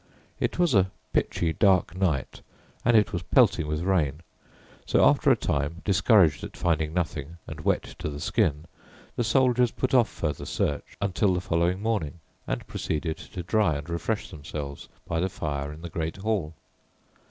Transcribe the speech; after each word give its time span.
It 0.39 0.57
was 0.57 0.73
a 0.73 0.89
pitchy 1.13 1.53
dark 1.53 1.95
night, 1.95 2.41
and 2.83 2.97
it 2.97 3.13
was 3.13 3.21
pelting 3.21 3.67
with 3.67 3.83
rain, 3.83 4.23
so 4.83 5.05
after 5.05 5.29
a 5.29 5.35
time, 5.35 5.83
discouraged 5.85 6.43
at 6.43 6.57
finding 6.57 6.91
nothing 6.91 7.37
and 7.45 7.59
wet 7.61 7.83
to 7.99 8.09
the 8.09 8.19
skin, 8.19 8.65
the 9.15 9.23
soldiers 9.23 9.69
put 9.69 9.93
off 9.93 10.09
further 10.09 10.47
search 10.47 10.97
until 11.01 11.35
the 11.35 11.39
following 11.39 11.83
morning, 11.83 12.19
and 12.47 12.65
proceeded 12.65 13.17
to 13.17 13.43
dry 13.43 13.75
and 13.75 13.91
refresh 13.91 14.31
themselves 14.31 14.89
by 15.07 15.19
the 15.19 15.29
fire 15.29 15.71
in 15.71 15.83
the 15.83 15.87
great 15.91 16.17
hall. 16.17 16.55